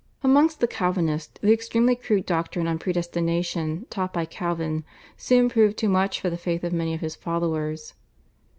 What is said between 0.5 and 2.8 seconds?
the Calvinists the extremely crude doctrine on